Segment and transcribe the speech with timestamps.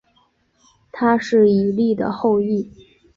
[0.91, 2.71] 他是以利的后裔。